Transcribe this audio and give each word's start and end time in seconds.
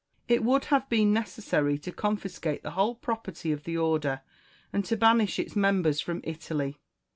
It 0.27 0.43
would 0.43 0.65
have 0.73 0.89
been 0.89 1.13
necessary 1.13 1.77
to 1.77 1.91
confiscate 1.91 2.63
the 2.63 2.71
whole 2.71 2.95
property 2.95 3.51
of 3.51 3.65
the 3.65 3.77
Order, 3.77 4.21
and 4.73 4.83
to 4.85 4.97
banish 4.97 5.37
its 5.37 5.55
members 5.55 5.99
from 6.01 6.21
Italy. 6.23 6.79